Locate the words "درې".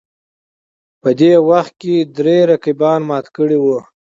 2.17-2.37